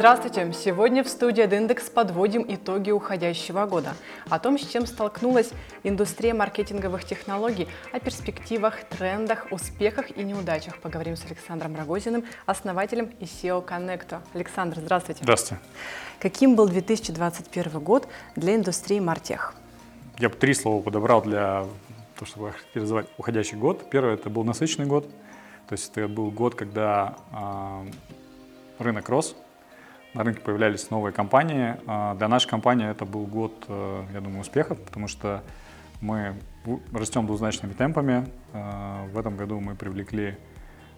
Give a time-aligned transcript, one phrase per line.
[0.00, 0.50] Здравствуйте!
[0.54, 3.92] Сегодня в студии «Индекс» подводим итоги уходящего года.
[4.30, 5.50] О том, с чем столкнулась
[5.82, 13.24] индустрия маркетинговых технологий, о перспективах, трендах, успехах и неудачах поговорим с Александром Рогозиным, основателем и
[13.24, 14.20] SEO Connecto.
[14.32, 15.20] Александр, здравствуйте!
[15.22, 15.62] Здравствуйте!
[16.18, 19.52] Каким был 2021 год для индустрии Мартех?
[20.18, 21.66] Я бы три слова подобрал для
[22.14, 23.90] того, чтобы характеризовать уходящий год.
[23.90, 25.06] Первое– это был насыщенный год.
[25.68, 29.36] То есть это был год, когда э, рынок рос,
[30.14, 31.76] на рынке появлялись новые компании.
[31.86, 35.42] А, для нашей компании это был год, э, я думаю, успехов, потому что
[36.00, 36.34] мы
[36.92, 38.28] растем двузначными темпами.
[38.52, 40.36] А, в этом году мы привлекли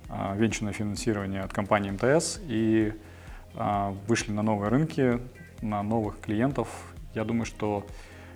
[0.09, 2.93] а, венчурное финансирование от компании МТС и
[4.09, 5.21] вышли на новые рынки,
[5.61, 6.69] на новых клиентов.
[7.15, 7.85] Я думаю, что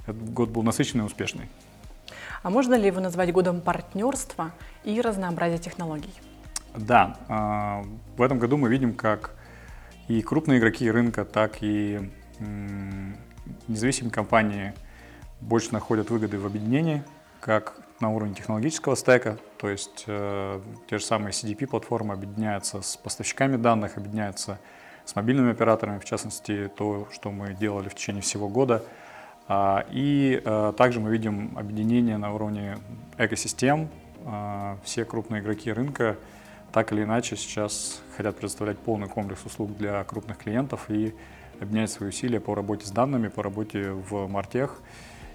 [0.02, 1.48] этот год был насыщенный и успешный.
[2.42, 4.50] А можно ли его назвать годом партнерства
[4.84, 6.12] и разнообразия технологий?
[6.76, 7.16] Да,
[8.18, 9.35] в этом году мы видим, как
[10.09, 12.10] и крупные игроки рынка, так и
[13.68, 14.74] независимые компании
[15.40, 17.02] больше находят выгоды в объединении,
[17.40, 23.57] как на уровне технологического стека, то есть э, те же самые CDP-платформы объединяются с поставщиками
[23.57, 24.59] данных, объединяются
[25.04, 28.85] с мобильными операторами, в частности, то, что мы делали в течение всего года.
[29.48, 32.79] А, и э, также мы видим объединение на уровне
[33.16, 33.88] экосистем.
[34.24, 36.16] А, все крупные игроки рынка
[36.72, 41.14] так или иначе сейчас хотят предоставлять полный комплекс услуг для крупных клиентов и
[41.60, 44.80] объединять свои усилия по работе с данными, по работе в Мартех.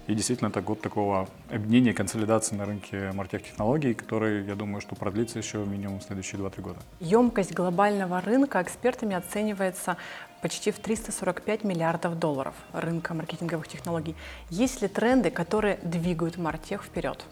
[0.08, 5.38] И действительно, это год такого объединения консолидации на рынке мартех-технологий, который, я думаю, что продлится
[5.38, 6.80] еще минимум следующие 2-3 года.
[6.98, 9.96] Емкость глобального рынка экспертами оценивается
[10.40, 14.16] почти в 345 миллиардов долларов рынка маркетинговых технологий.
[14.50, 17.24] Есть ли тренды, которые двигают Мартех вперед?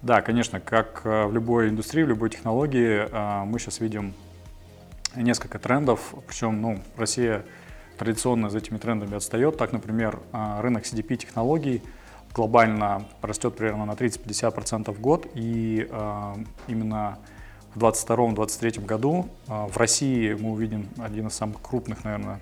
[0.00, 4.14] Да, конечно, как э, в любой индустрии, в любой технологии, э, мы сейчас видим
[5.16, 7.44] несколько трендов, причем ну, Россия
[7.98, 9.56] традиционно за этими трендами отстает.
[9.56, 11.82] Так, например, э, рынок CDP-технологий
[12.32, 15.88] глобально растет примерно на 30-50% в год, и
[16.68, 17.18] именно
[17.74, 22.38] в 2022-2023 году в России мы увидим один из самых крупных, наверное,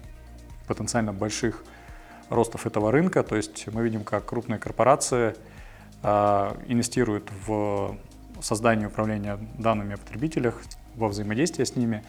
[0.67, 1.62] потенциально больших
[2.31, 5.37] ростов этого рынка, то есть мы видим, как крупные корпорации–
[6.09, 7.97] а, инвестирует в
[8.41, 10.62] создание управления данными о потребителях,
[10.94, 12.05] во взаимодействие с ними.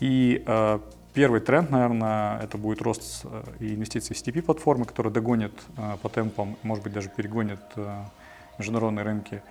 [0.00, 0.82] И а,
[1.14, 6.58] первый тренд, наверное, это будет рост э, инвестиций в CTP-платформы, которые догонят э, по темпам,
[6.62, 8.04] может быть, даже перегонят э,
[8.58, 9.42] международные рынки.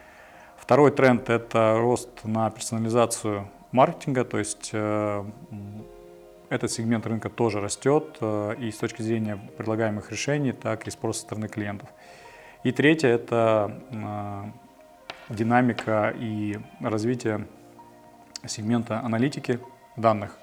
[0.57, 4.69] Второй тренд– это рост на персонализацию маркетинга, то есть
[6.49, 11.25] этот сегмент рынка тоже растет и с точки зрения предлагаемых решений, так и спроса со
[11.25, 11.89] стороны клиентов.
[12.63, 14.51] И третье– это а,
[15.29, 17.47] динамика и развитие
[18.45, 19.59] сегмента аналитики
[19.97, 20.37] данных.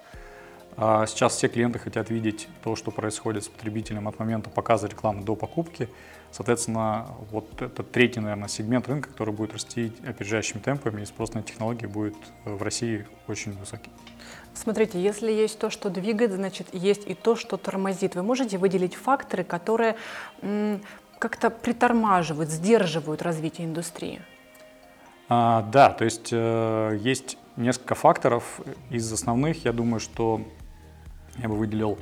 [0.75, 5.23] А сейчас все клиенты хотят видеть то, что происходит с потребителем от момента показа рекламы
[5.23, 5.89] до покупки.
[6.31, 11.41] Соответственно, вот это третий, наверное, сегмент рынка, который будет расти опережающими темпами, и спрос на
[11.41, 12.15] технологии будет
[12.45, 13.89] в России очень высокий.
[14.53, 18.15] Смотрите, если есть то, что двигает, значит, есть и то, что тормозит.
[18.15, 19.95] Вы можете выделить факторы, которые
[21.19, 24.21] как-то притормаживают, сдерживают развитие индустрии?
[25.27, 28.61] А, да, то есть э, есть несколько факторов.
[28.89, 30.41] Из основных, я думаю, что
[31.37, 31.99] я бы выделил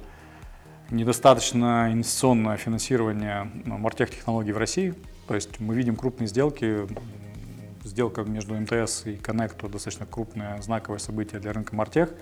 [0.90, 4.94] недостаточно инвестиционное финансирование ну, мартех-технологий в России.
[5.28, 6.88] То есть мы видим крупные сделки,
[7.84, 12.14] сделка между МТС и Connect достаточно крупное знаковое событие для рынка мартех,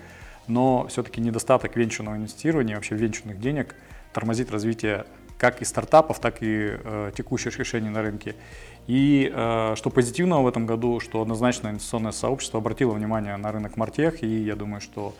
[0.48, 3.76] но все-таки недостаток венчурного инвестирования, вообще венчурных денег
[4.12, 5.06] тормозит развитие
[5.38, 8.36] как и стартапов, так и э, текущих решений на рынке.
[8.86, 13.76] И э, что позитивного в этом году, что однозначно инвестиционное сообщество обратило внимание на рынок
[13.76, 15.14] Мартех, и я думаю, что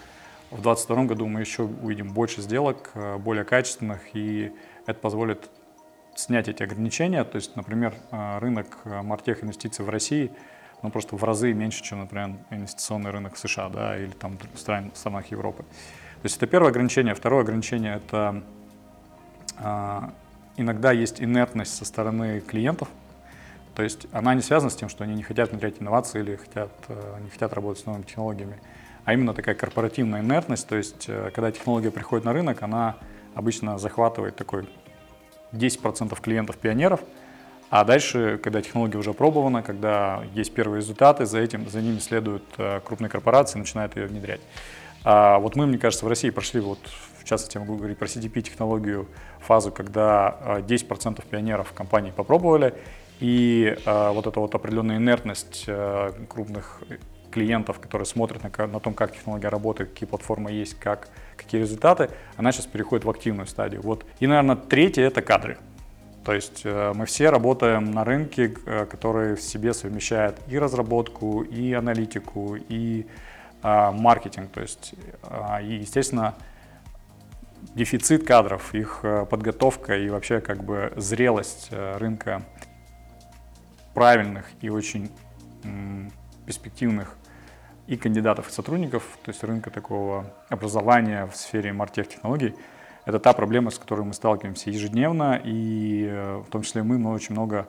[0.50, 4.52] в 2022 году мы еще увидим больше сделок, э, более качественных, и
[4.86, 5.50] это позволит
[6.14, 7.24] снять эти ограничения.
[7.24, 10.30] То есть, например, э, рынок э, Мартех инвестиций в России
[10.82, 14.58] ну, просто в разы меньше, чем, например, инвестиционный рынок в США да, или там в
[14.58, 15.62] стран, странах Европы.
[15.62, 17.14] То есть это первое ограничение.
[17.14, 18.42] Второе ограничение– это
[20.56, 22.88] иногда есть инертность со стороны клиентов,
[23.76, 26.70] то есть она не связана с тем, что они не хотят внедрять инновации или хотят,
[26.88, 28.58] э, не хотят работать с новыми технологиями,
[29.04, 32.96] а именно такая корпоративная инертность, то есть э, когда технология приходит на рынок, она
[33.34, 34.66] обычно захватывает такой
[35.52, 37.00] 10% клиентов-пионеров,
[37.68, 42.44] а дальше, когда технология уже опробована, когда есть первые результаты, за этим, за ними следуют
[42.56, 44.40] э, крупные корпорации, начинают ее внедрять.
[45.04, 46.78] А вот мы, мне кажется, в России прошли, вот,
[47.26, 49.08] в частности, я могу говорить про CDP-технологию,
[49.40, 52.72] фазу, когда 10% а, пионеров компании попробовали,
[53.18, 56.82] и а, вот эта вот определенная инертность а, крупных
[57.32, 62.10] клиентов, которые смотрят на, на том, как технология работает, какие платформы есть, как, какие результаты,
[62.36, 63.82] она сейчас переходит в активную стадию.
[63.82, 64.06] Вот.
[64.20, 65.58] И, наверное, третье— это кадры.
[66.24, 71.42] То есть э, мы все работаем на рынке, э, который в себе совмещает и разработку,
[71.42, 73.04] и аналитику, и
[73.64, 74.52] э, маркетинг.
[74.52, 74.94] То есть,
[75.24, 76.36] э, и, естественно,
[77.74, 82.42] дефицит кадров, их э, подготовка и вообще как бы зрелость э, рынка
[83.94, 85.10] правильных и очень
[86.44, 87.16] перспективных
[87.86, 92.54] и кандидатов, и сотрудников, то есть рынка такого образования в сфере мартех технологий,
[93.04, 97.12] это та проблема, с которой мы сталкиваемся ежедневно, и э, в том числе мы, мы
[97.12, 97.68] очень много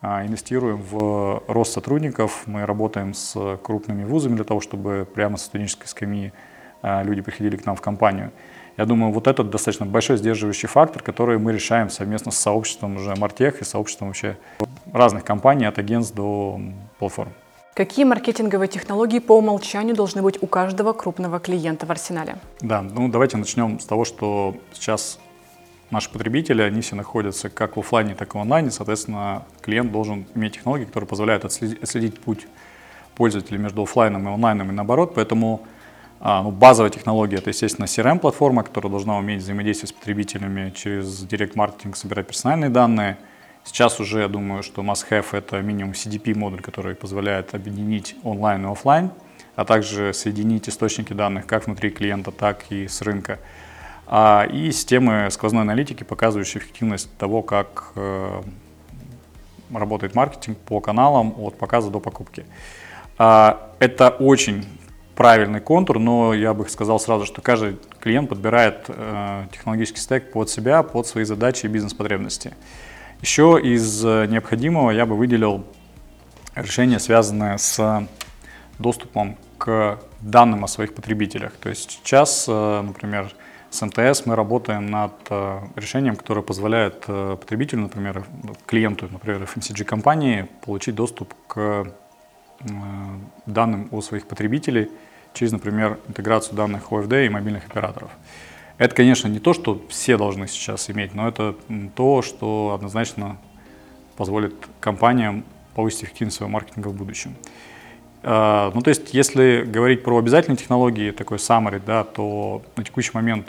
[0.00, 5.46] а, инвестируем в рост сотрудников, мы работаем с крупными вузами для того, чтобы прямо со
[5.46, 6.32] студенческой скамьи
[6.82, 8.30] а, люди приходили к нам в компанию.
[8.78, 13.12] Я думаю, вот это достаточно большой сдерживающий фактор, который мы решаем совместно с сообществом уже
[13.16, 14.38] Мартех и сообществом вообще
[14.92, 16.60] разных компаний, от агентств до
[17.00, 17.32] платформ.
[17.74, 22.36] Какие маркетинговые технологии по умолчанию должны быть у каждого крупного клиента в арсенале?
[22.60, 25.18] Да, ну давайте начнем с того, что сейчас
[25.90, 28.70] наши потребители, они все находятся как в офлайне, так и в онлайне.
[28.70, 32.46] Соответственно, клиент должен иметь технологии, которые позволяют отследить, отследить путь
[33.16, 35.14] пользователя между офлайном и онлайном и наоборот.
[35.16, 35.66] Поэтому
[36.20, 42.26] ну, базовая технология— это, естественно, CRM-платформа, которая должна уметь взаимодействовать с потребителями через директ-маркетинг, собирать
[42.26, 43.18] персональные данные.
[43.64, 49.10] Сейчас уже, я думаю, что must-have— это минимум CDP-модуль, который позволяет объединить онлайн и офлайн,
[49.56, 53.38] а также соединить источники данных как внутри клиента, так и с рынка.
[54.06, 58.42] А, и системы сквозной аналитики, показывающие эффективность того, как э,
[59.70, 62.46] работает маркетинг по каналам от показа до покупки.
[63.18, 64.64] А, это очень
[65.18, 70.48] правильный контур, но я бы сказал сразу, что каждый клиент подбирает э, технологический стек под
[70.48, 72.54] себя, под свои задачи и бизнес-потребности.
[73.20, 75.64] Еще из э, необходимого я бы выделил
[76.54, 78.06] решение, связанное с
[78.78, 81.50] доступом к данным о своих потребителях.
[81.54, 83.32] То есть сейчас, э, например,
[83.70, 88.24] с МТС мы работаем над э, решением, которое позволяет потребителю, например,
[88.66, 91.88] клиенту, например, FMCG-компании получить доступ к
[93.46, 94.90] данным о своих потребителей
[95.34, 98.10] через, например, интеграцию данных OFD и мобильных операторов.
[98.78, 101.56] Это, конечно, не то, что все должны сейчас иметь, но это
[101.96, 103.38] то, что однозначно
[104.16, 105.44] позволит компаниям
[105.74, 107.34] повысить эффективность своего маркетинга в будущем.
[108.22, 113.10] А, ну, то есть, если говорить про обязательные технологии, такой summary, да, то на текущий
[113.14, 113.48] момент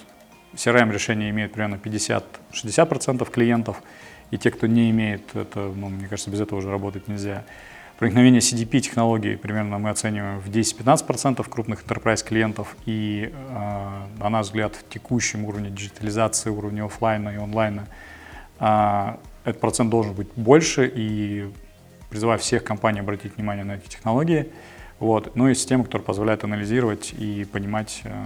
[0.54, 3.82] CRM-решение имеет примерно 50-60% клиентов,
[4.32, 7.44] и те, кто не имеет, это, ну, мне кажется, без этого уже работать нельзя.
[8.00, 12.78] Проникновение CDP технологий примерно мы оцениваем в 10-15% крупных enterprise клиентов.
[12.86, 17.90] И, э, на наш взгляд, в текущем уровне диджитализации, уровне офлайна и онлайна
[18.62, 20.90] э, этот процент должен быть больше.
[20.96, 21.52] И
[22.10, 24.50] призываю всех компаний обратить внимание на эти технологии.
[25.00, 25.36] Вот.
[25.36, 28.26] Ну и система, которая позволяет анализировать и понимать э,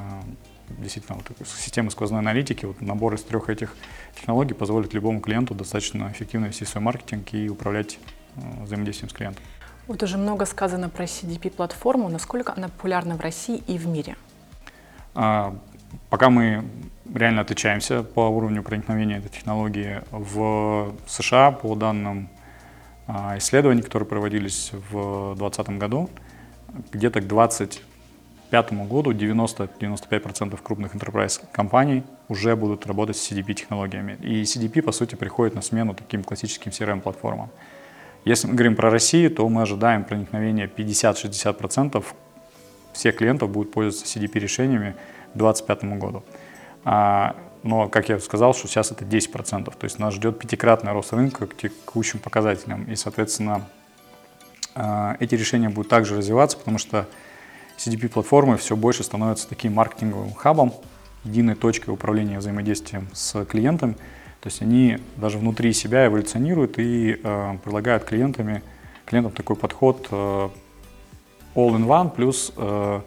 [0.77, 3.75] действительно вот система сквозной аналитики, вот набор из трех этих
[4.15, 7.97] технологий позволит любому клиенту достаточно эффективно вести свой маркетинг и управлять
[8.35, 9.43] взаимодействием с клиентом.
[9.87, 12.07] Вот уже много сказано про CDP-платформу.
[12.07, 14.15] Насколько она популярна в России и в мире?
[15.13, 15.55] А,
[16.09, 16.63] пока мы
[17.13, 22.29] реально отличаемся по уровню проникновения этой технологии в США, по данным
[23.07, 26.09] а, исследований, которые проводились в 2020 году,
[26.93, 34.17] где-то к 2025 году 90-95% крупных enterprise компаний уже будут работать с CDP-технологиями.
[34.21, 37.49] И CDP, по сути, приходит на смену таким классическим CRM-платформам.
[38.25, 42.03] Если мы говорим про Россию, то мы ожидаем проникновения 50-60%
[42.93, 44.95] всех клиентов будут пользоваться CDP-решениями
[45.33, 46.23] к 2025 году.
[46.85, 49.65] А, но, как я сказал, что сейчас это 10%.
[49.65, 52.85] То есть нас ждет пятикратный рост рынка к текущим показателям.
[52.85, 53.67] И, соответственно,
[54.75, 57.07] а, эти решения будут также развиваться, потому что
[57.77, 60.73] CDP-платформы все больше становятся таким маркетинговым хабом,
[61.23, 63.95] единой точкой управления взаимодействием с клиентами,
[64.43, 68.61] то есть они даже внутри себя эволюционируют и э, предлагают клиентами,
[69.05, 70.49] клиентам такой подход э,
[71.55, 73.01] all-in-one, плюс э,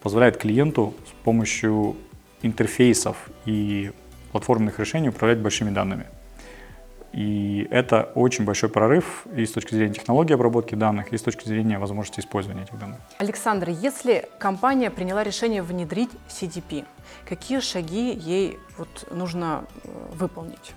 [0.00, 1.96] позволяет клиенту с помощью
[2.42, 3.90] интерфейсов и
[4.30, 6.06] платформенных решений управлять большими данными.
[7.16, 11.48] И это очень большой прорыв и с точки зрения технологии обработки данных, и с точки
[11.48, 12.98] зрения возможности использования этих данных.
[13.16, 16.84] Александр, если компания приняла решение внедрить CDP,
[17.26, 20.74] какие шаги ей вот нужно э, выполнить?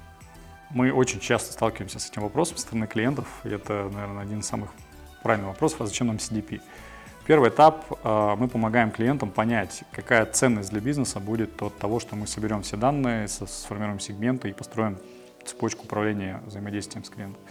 [0.69, 3.27] Мы очень часто сталкиваемся с этим вопросом со стороны клиентов.
[3.43, 4.69] И это, наверное, один из самых
[5.21, 6.61] правильных вопросов, а зачем нам CDP?
[7.27, 12.15] Первый этап э, мы помогаем клиентам понять, какая ценность для бизнеса будет от того, что
[12.15, 14.97] мы соберем все данные, сформируем сегменты и построим
[15.45, 17.41] цепочку управления взаимодействием с клиентом.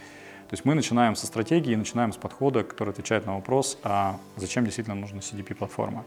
[0.49, 4.65] То есть мы начинаем со стратегии, начинаем с подхода, который отвечает на вопрос, а зачем
[4.65, 6.05] действительно нужна CDP-платформа.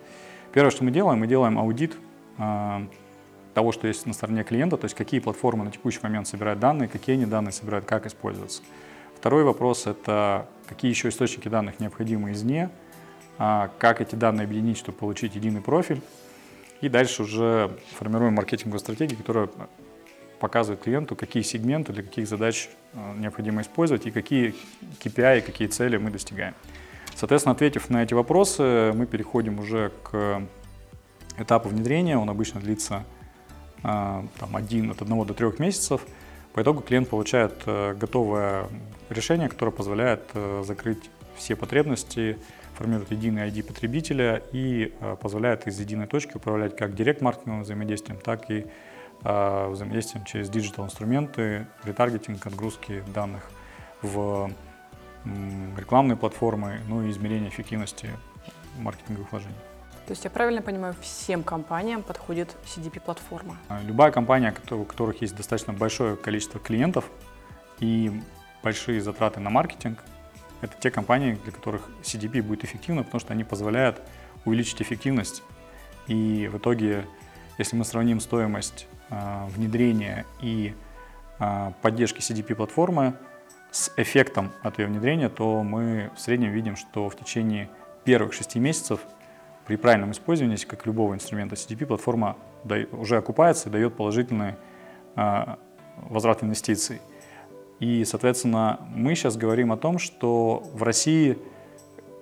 [0.53, 1.97] Первое, что мы делаем, мы делаем аудит
[2.39, 2.87] э,
[3.55, 6.89] того, что есть на стороне клиента, то есть какие платформы на текущий момент собирают данные,
[6.89, 8.63] какие они данные собирают, как используются.
[9.17, 12.71] Второй вопрос– это какие еще источники данных необходимы извне,
[13.39, 16.01] а как эти данные объединить, чтобы получить единый профиль.
[16.81, 19.49] И дальше уже формируем маркетинговую стратегию, которая
[20.43, 24.57] показывает клиенту, какие сегменты для каких задач э, необходимо использовать и какие
[24.99, 26.55] KPI, и какие цели мы достигаем.
[27.15, 30.43] Соответственно, ответив на эти вопросы, мы переходим уже к
[31.39, 32.19] этапу внедрения.
[32.19, 33.05] Он обычно длится
[33.85, 36.01] э, там, один, от одного до трех месяцев.
[36.55, 38.67] По итогу клиент получает э, готовое
[39.11, 40.23] решение, которое позволяет
[40.65, 42.37] закрыть все потребности,
[42.77, 48.65] формирует единый ID потребителя и позволяет из единой точки управлять как direct-маркетинговым взаимодействием, так и
[48.65, 48.69] а,
[49.23, 53.51] взаимодействием через digital-инструменты, ретаргетинг, отгрузки данных
[54.03, 54.51] в
[55.77, 58.11] рекламные платформы, ну и измерение эффективности
[58.79, 59.55] маркетинговых вложений.
[60.07, 63.57] То есть я правильно понимаю, всем компаниям подходит CDP-платформа?
[63.69, 67.09] А, любая компания, у которых есть достаточно большое количество клиентов
[67.79, 68.21] и
[68.65, 70.01] большие затраты на маркетинг,
[70.61, 74.01] это те компании, для которых CDP будет эффективно, потому что они позволяют
[74.45, 75.43] увеличить эффективность.
[76.09, 77.07] И в итоге,
[77.59, 78.92] если мы сравним стоимость а,
[79.55, 80.75] внедрения и
[81.39, 83.15] а, поддержки CDP-платформы
[83.73, 87.69] с эффектом от ее внедрения, то мы в среднем видим, что в течение
[88.05, 89.01] первых шести месяцев
[89.67, 92.37] при правильном использовании, как любого инструмента CDP, платформа
[92.93, 94.55] уже окупается и дает положительный
[95.17, 95.59] а,
[95.97, 97.01] возврат инвестиций.
[97.81, 101.39] И, соответственно, мы сейчас говорим о том, что в России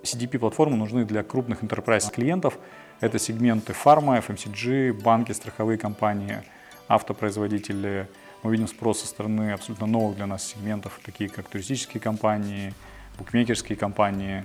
[0.01, 2.57] CDP-платформы нужны для крупных enterprise клиентов.
[3.01, 6.39] Это сегменты фарма, FMCG, банки, страховые компании–
[6.93, 8.07] автопроизводители.
[8.43, 12.73] Мы видим спрос со стороны абсолютно новых для нас сегментов, такие как туристические компании,
[13.17, 14.43] букмекерские компании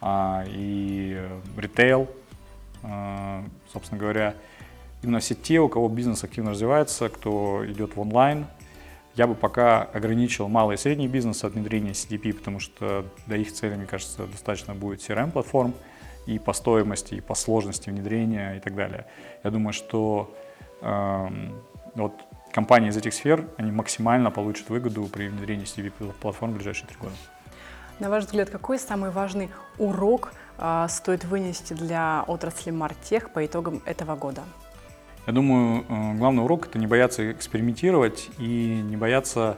[0.00, 2.08] а, и э, ритейл.
[2.82, 4.34] А, собственно говоря,
[5.02, 8.46] именно все те, у кого бизнес активно развивается, кто идет в онлайн.
[9.14, 13.52] Я бы пока ограничил малый и средний бизнес от внедрения CDP, потому что для их
[13.52, 15.74] цели, мне кажется, достаточно будет CRM-платформ
[16.26, 19.06] и по стоимости, и по сложности внедрения и так далее.
[19.44, 20.34] Я думаю, что
[20.80, 21.54] эм,
[22.02, 22.14] вот
[22.52, 27.14] компании из этих сфер, они максимально получат выгоду при внедрении CDP-платформ в ближайшие три года.
[28.00, 33.82] На ваш взгляд, какой самый важный урок а, стоит вынести для отрасли Мартех по итогам
[33.86, 34.42] этого года?
[35.26, 39.56] Я думаю, э, главный урок– это не бояться экспериментировать и не бояться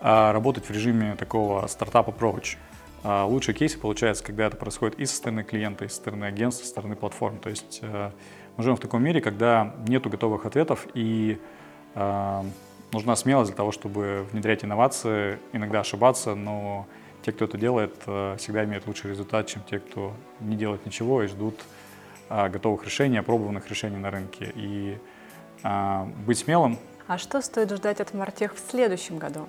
[0.00, 2.56] а, работать в режиме такого стартап-approach.
[3.04, 6.64] А лучшие кейсы получаются, когда это происходит и со стороны клиента, и со стороны агентства,
[6.64, 7.38] со стороны платформ.
[7.38, 8.10] То есть э,
[8.56, 11.58] мы живем в таком мире, когда нету готовых ответов, и э,
[11.94, 16.86] нужна смелость для того, чтобы внедрять инновации, иногда ошибаться, но
[17.22, 21.22] те, кто это делает, э, всегда имеют лучший результат, чем те, кто не делает ничего
[21.22, 21.60] и ждут
[22.30, 24.52] э, готовых решений, опробованных решений на рынке.
[24.54, 24.98] И
[25.62, 26.78] э, быть смелым.
[27.06, 29.48] А что стоит ждать от Мартех в следующем году?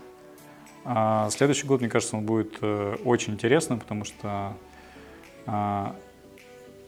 [0.85, 4.53] А, следующий год, мне кажется, он будет э, очень интересным, потому что
[5.45, 5.95] а,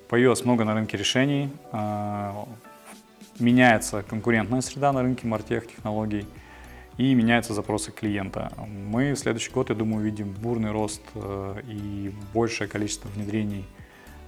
[0.08, 2.48] появилось много на рынке решений, а,
[3.41, 6.25] меняется конкурентная среда на рынке мартех технологий
[6.98, 8.51] и меняются запросы клиента.
[8.67, 13.65] Мы в следующий год, я думаю, увидим бурный рост э, и большее количество внедрений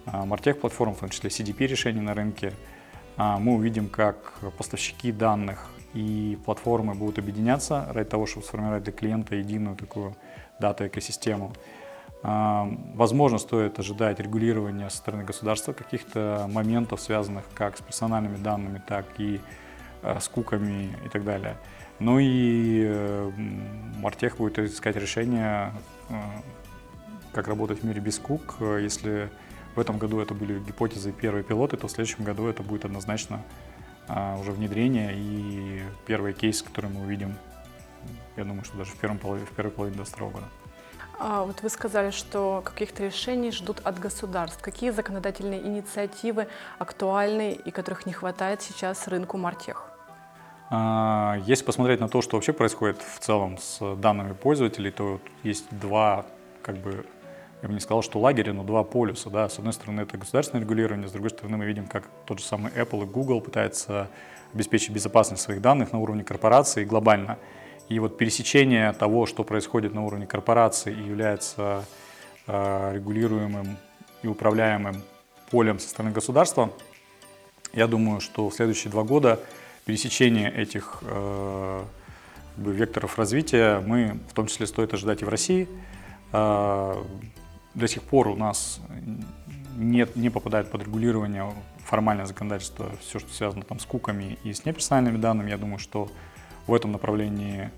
[0.06, 2.54] э, мартех платформ, в том числе CDP решений на рынке.
[3.18, 8.94] Э, мы увидим, как поставщики данных и платформы будут объединяться ради того, чтобы сформировать для
[8.94, 10.16] клиента единую такую
[10.60, 11.54] дата-экосистему.
[12.24, 19.06] Возможно, стоит ожидать регулирования со стороны государства каких-то моментов, связанных как с персональными данными, так
[19.18, 19.42] и
[20.04, 21.58] э, с куками и так далее.
[22.00, 23.30] Ну и
[23.98, 25.74] Мартех будет искать решение,
[26.10, 26.14] э,
[27.34, 28.56] как работать в мире без кук.
[28.62, 29.30] Если
[29.76, 33.44] в этом году это были гипотезы первые пилоты, то в следующем году это будет однозначно
[34.40, 37.36] уже внедрение и первый кейс, который мы увидим,
[38.36, 40.63] я думаю, что даже в, первом в первой половине 2022 года.
[41.26, 44.62] А вот вы сказали, что каких-то решений ждут от государств.
[44.62, 46.48] Какие законодательные инициативы
[46.80, 49.90] актуальны и которых не хватает сейчас рынку Мартех?
[50.70, 55.66] А, если посмотреть на то, что вообще происходит в целом с данными пользователей, то есть
[55.72, 56.26] два,
[56.62, 57.06] как бы,
[57.62, 59.30] я бы не сказал, что лагеря, но два полюса.
[59.30, 59.48] Да?
[59.48, 62.70] С одной стороны, это государственное регулирование, с другой стороны, мы видим, как тот же самый
[62.74, 64.10] Apple и Google пытаются
[64.54, 67.38] обеспечить безопасность своих данных на уровне корпорации глобально.
[67.90, 71.86] И вот пересечение того, что происходит на уровне корпорации и является
[72.48, 73.78] э, регулируемым
[74.22, 75.02] и управляемым
[75.52, 76.72] полем со стороны государства,
[77.74, 79.40] я думаю, что в следующие два года
[79.86, 81.84] пересечение этих э,
[82.58, 85.68] векторов развития мы в том числе стоит ожидать и в России.
[86.32, 87.04] А,
[87.74, 88.80] до сих пор у нас
[89.76, 91.52] нет, не попадает под регулирование
[91.84, 95.50] формальное законодательство, все, что связано там с куками и с неперсональными данными.
[95.50, 96.10] Я думаю, что
[96.68, 97.72] в этом направлении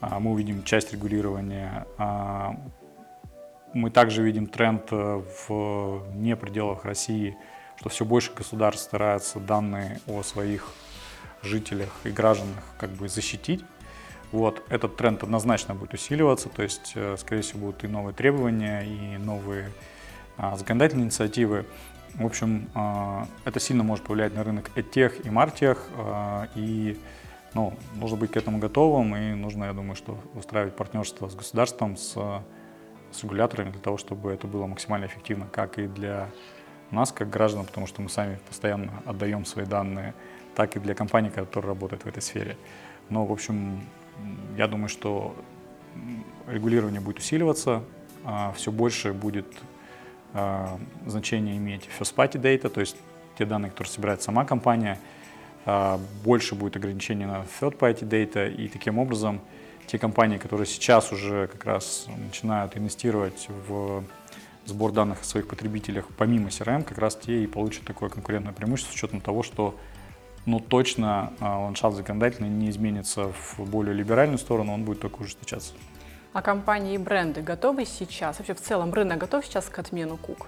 [0.00, 1.86] а, мы увидим часть регулирования.
[1.98, 2.56] А,
[3.72, 7.36] мы также видим тренд э, в не пределах России,
[7.78, 10.72] что все больше государств стараются данные о своих
[11.42, 13.62] жителях и гражданах как бы защитить.
[14.32, 18.80] Вот, этот тренд однозначно будет усиливаться, то есть, э, скорее всего, будут и новые требования,
[18.80, 19.70] и новые
[20.36, 21.64] а, законодательные инициативы.
[22.14, 26.98] В общем, а, это сильно может повлиять на рынок EdTech и MarTech, а, и
[27.56, 31.96] ну, нужно быть к этому готовым, и нужно, я думаю, что устраивать партнерство с государством,
[31.96, 32.12] с,
[33.10, 36.28] с регуляторами для того, чтобы это было максимально эффективно, как и для
[36.90, 40.12] нас, как граждан, потому что мы сами постоянно отдаем свои данные,
[40.54, 42.58] так и для компаний, которые работают в этой сфере.
[43.08, 43.80] Но, в общем,
[44.58, 45.34] я думаю, что
[46.46, 47.82] регулирование будет усиливаться,
[48.22, 49.46] а, все больше будет
[50.34, 52.98] а, значение иметь first-party data, то есть
[53.38, 54.98] те данные, которые собирает сама компания,
[56.24, 59.40] больше будет ограничений на third-party data, и таким образом
[59.86, 64.04] те компании, которые сейчас уже как раз начинают инвестировать в
[64.64, 68.92] сбор данных о своих потребителях помимо CRM, как раз те и получат такое конкурентное преимущество
[68.92, 69.76] с учетом того, что
[70.44, 75.72] ну, точно а, ландшафт законодательный не изменится в более либеральную сторону, он будет только ужесточаться.
[76.32, 78.38] А компании и бренды готовы сейчас?
[78.38, 80.46] Вообще в целом рынок готов сейчас к отмену КУК?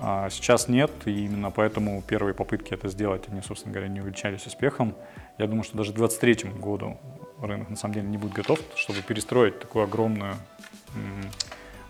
[0.00, 4.46] А сейчас нет, и именно поэтому первые попытки это сделать, они, собственно говоря, не увенчались
[4.46, 4.94] успехом.
[5.38, 6.98] Я думаю, что даже к 2023 году
[7.40, 10.36] рынок на самом деле не будет готов, чтобы перестроить такую огромную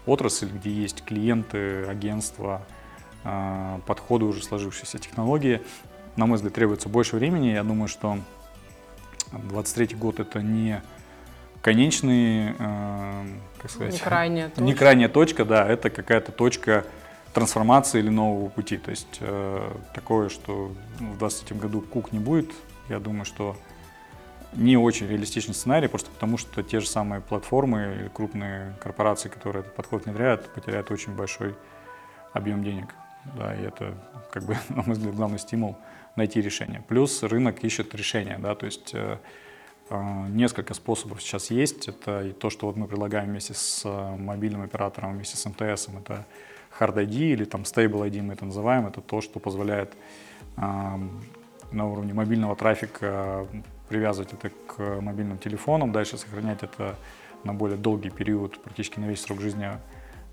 [0.06, 2.62] отрасль, где есть клиенты, агентства,
[3.24, 5.60] а, подходы уже сложившиеся технологии
[6.16, 7.48] на мой взгляд, требуется больше времени.
[7.48, 8.18] Я думаю, что
[9.32, 10.82] 23 год это не
[11.60, 13.24] конечный, э,
[13.58, 14.62] как сказать, не крайняя точка.
[14.62, 16.84] Не крайняя точка, да, это какая-то точка
[17.36, 18.78] трансформации или нового пути.
[18.78, 22.50] То есть э, такое, что в 2023 году кук не будет,
[22.88, 23.56] я думаю, что
[24.54, 29.60] не очень реалистичный сценарий, просто потому что те же самые платформы или крупные корпорации, которые
[29.60, 31.54] этот подход внедряют, потеряют очень большой
[32.32, 32.94] объем денег.
[33.36, 33.94] Да, и это,
[34.32, 35.76] как бы, на мой взгляд, главный стимул
[36.16, 36.82] найти решение.
[36.88, 39.18] Плюс рынок ищет решения, да, то есть э,
[39.90, 41.88] э, несколько способов сейчас есть.
[41.88, 45.88] Это и то, что вот мы предлагаем вместе с э, мобильным оператором, вместе с МТС,
[45.88, 46.24] это
[46.78, 48.86] Hard ID или там Stable ID мы это называем.
[48.86, 49.92] Это то, что позволяет
[50.56, 53.46] на уровне мобильного трафика
[53.88, 56.96] привязывать это к мобильным телефонам, дальше сохранять это
[57.44, 59.68] на более долгий период, практически на весь срок жизни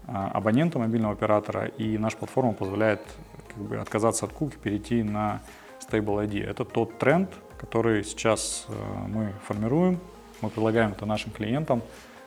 [0.07, 1.65] абонента мобильного оператора.
[1.77, 3.01] И наша платформа позволяет
[3.47, 5.41] как бы, отказаться от куки, перейти на
[5.79, 6.43] Stable ID.
[6.43, 8.73] Это тот тренд, который сейчас э,
[9.07, 9.99] мы формируем,
[10.41, 11.81] мы предлагаем это нашим клиентам,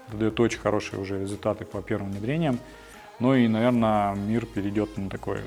[0.09, 2.59] это дает очень хорошие уже результаты по первым внедрениям.
[3.19, 5.43] Ну и, наверное, мир перейдет на такое,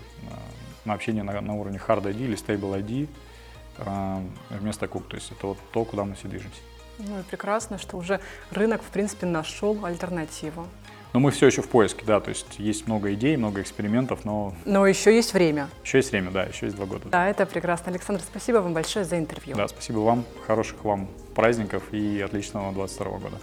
[0.85, 3.07] на общение на, на уровне Hard ID или Stable ID
[3.77, 5.07] э, вместо кук.
[5.07, 6.61] То есть это вот то, куда мы все движемся.
[6.99, 8.19] Ну и прекрасно, что уже
[8.51, 10.67] рынок, в принципе, нашел альтернативу.
[11.13, 14.53] Но мы все еще в поиске, да, то есть есть много идей, много экспериментов, но...
[14.65, 15.67] Но еще есть время.
[15.83, 17.09] Еще есть время, да, еще есть два года.
[17.09, 17.91] Да, это прекрасно.
[17.91, 19.55] Александр, спасибо вам большое за интервью.
[19.55, 23.37] Да, спасибо вам, хороших вам праздников и отличного 22 года.